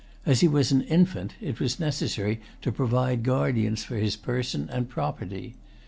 [0.25, 4.89] As he was an infant, it was necessary to provide guardians for his person and
[4.89, 5.53] property.